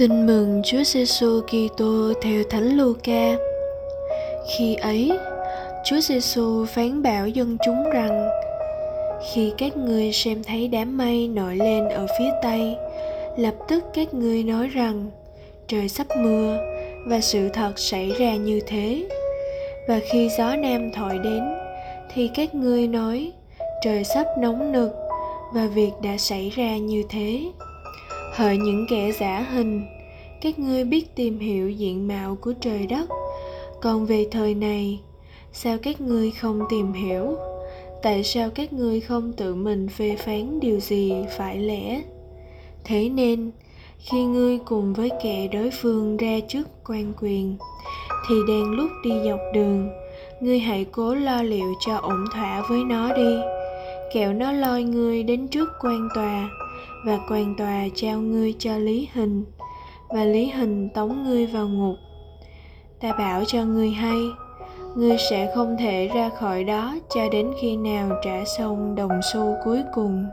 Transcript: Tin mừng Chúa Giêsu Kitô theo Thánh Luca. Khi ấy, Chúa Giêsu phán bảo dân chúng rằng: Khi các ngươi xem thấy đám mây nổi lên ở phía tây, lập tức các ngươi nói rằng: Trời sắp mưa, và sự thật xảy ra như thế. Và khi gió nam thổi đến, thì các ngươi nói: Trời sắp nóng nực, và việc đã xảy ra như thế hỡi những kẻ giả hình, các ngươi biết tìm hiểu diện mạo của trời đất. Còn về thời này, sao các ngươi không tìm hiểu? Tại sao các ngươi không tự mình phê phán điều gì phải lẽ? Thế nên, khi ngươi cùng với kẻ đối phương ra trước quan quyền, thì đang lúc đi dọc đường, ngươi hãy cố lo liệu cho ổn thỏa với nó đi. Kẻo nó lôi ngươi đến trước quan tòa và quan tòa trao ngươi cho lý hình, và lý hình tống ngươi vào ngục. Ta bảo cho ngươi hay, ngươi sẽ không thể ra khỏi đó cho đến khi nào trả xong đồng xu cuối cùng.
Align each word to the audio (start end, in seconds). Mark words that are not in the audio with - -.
Tin 0.00 0.26
mừng 0.26 0.62
Chúa 0.64 0.82
Giêsu 0.84 1.40
Kitô 1.40 2.12
theo 2.22 2.42
Thánh 2.50 2.76
Luca. 2.76 3.36
Khi 4.48 4.74
ấy, 4.74 5.12
Chúa 5.84 6.00
Giêsu 6.00 6.64
phán 6.64 7.02
bảo 7.02 7.28
dân 7.28 7.56
chúng 7.64 7.90
rằng: 7.92 8.28
Khi 9.32 9.52
các 9.58 9.76
ngươi 9.76 10.12
xem 10.12 10.42
thấy 10.42 10.68
đám 10.68 10.96
mây 10.96 11.28
nổi 11.28 11.56
lên 11.56 11.88
ở 11.88 12.06
phía 12.18 12.30
tây, 12.42 12.76
lập 13.36 13.54
tức 13.68 13.84
các 13.94 14.14
ngươi 14.14 14.42
nói 14.42 14.68
rằng: 14.68 15.10
Trời 15.68 15.88
sắp 15.88 16.06
mưa, 16.16 16.58
và 17.06 17.20
sự 17.20 17.48
thật 17.48 17.72
xảy 17.78 18.10
ra 18.18 18.36
như 18.36 18.60
thế. 18.66 19.06
Và 19.88 20.00
khi 20.10 20.28
gió 20.38 20.56
nam 20.56 20.90
thổi 20.92 21.18
đến, 21.18 21.42
thì 22.14 22.30
các 22.34 22.54
ngươi 22.54 22.88
nói: 22.88 23.32
Trời 23.82 24.04
sắp 24.04 24.26
nóng 24.38 24.72
nực, 24.72 24.90
và 25.54 25.66
việc 25.66 25.92
đã 26.02 26.16
xảy 26.16 26.50
ra 26.56 26.76
như 26.76 27.02
thế 27.10 27.40
hỡi 28.40 28.58
những 28.58 28.86
kẻ 28.86 29.12
giả 29.12 29.46
hình, 29.50 29.82
các 30.40 30.58
ngươi 30.58 30.84
biết 30.84 31.14
tìm 31.14 31.38
hiểu 31.38 31.70
diện 31.70 32.08
mạo 32.08 32.36
của 32.40 32.52
trời 32.60 32.86
đất. 32.86 33.08
Còn 33.82 34.06
về 34.06 34.26
thời 34.30 34.54
này, 34.54 35.00
sao 35.52 35.76
các 35.82 36.00
ngươi 36.00 36.30
không 36.30 36.60
tìm 36.70 36.92
hiểu? 36.92 37.36
Tại 38.02 38.24
sao 38.24 38.50
các 38.54 38.72
ngươi 38.72 39.00
không 39.00 39.32
tự 39.32 39.54
mình 39.54 39.88
phê 39.88 40.16
phán 40.18 40.60
điều 40.60 40.80
gì 40.80 41.14
phải 41.38 41.58
lẽ? 41.58 42.02
Thế 42.84 43.08
nên, 43.08 43.50
khi 43.98 44.24
ngươi 44.24 44.58
cùng 44.58 44.94
với 44.94 45.10
kẻ 45.22 45.48
đối 45.52 45.70
phương 45.70 46.16
ra 46.16 46.40
trước 46.48 46.68
quan 46.88 47.12
quyền, 47.20 47.56
thì 48.28 48.34
đang 48.48 48.70
lúc 48.70 48.90
đi 49.04 49.10
dọc 49.24 49.40
đường, 49.54 49.88
ngươi 50.40 50.58
hãy 50.58 50.86
cố 50.92 51.14
lo 51.14 51.42
liệu 51.42 51.74
cho 51.86 51.96
ổn 51.96 52.24
thỏa 52.32 52.62
với 52.68 52.84
nó 52.84 53.12
đi. 53.16 53.36
Kẻo 54.14 54.32
nó 54.32 54.52
lôi 54.52 54.82
ngươi 54.82 55.22
đến 55.22 55.48
trước 55.48 55.68
quan 55.80 56.08
tòa 56.14 56.50
và 57.06 57.18
quan 57.28 57.54
tòa 57.58 57.84
trao 57.94 58.20
ngươi 58.20 58.54
cho 58.58 58.78
lý 58.78 59.08
hình, 59.12 59.44
và 60.08 60.24
lý 60.24 60.46
hình 60.46 60.88
tống 60.94 61.24
ngươi 61.24 61.46
vào 61.46 61.68
ngục. 61.68 61.96
Ta 63.00 63.12
bảo 63.12 63.44
cho 63.46 63.64
ngươi 63.64 63.90
hay, 63.90 64.18
ngươi 64.96 65.16
sẽ 65.30 65.52
không 65.54 65.76
thể 65.78 66.10
ra 66.14 66.28
khỏi 66.28 66.64
đó 66.64 66.96
cho 67.14 67.28
đến 67.32 67.50
khi 67.60 67.76
nào 67.76 68.10
trả 68.24 68.44
xong 68.58 68.94
đồng 68.94 69.20
xu 69.32 69.54
cuối 69.64 69.82
cùng. 69.94 70.24